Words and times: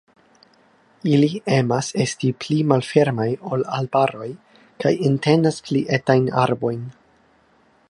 Ili 1.15 1.27
emas 1.57 1.89
esti 2.05 2.31
pli 2.45 2.57
malfermaj 2.71 3.29
ol 3.51 3.67
arbaroj 3.81 4.31
kaj 4.85 4.95
entenas 5.11 5.63
pli 5.69 5.85
etajn 5.99 6.29
arbojn. 6.47 6.85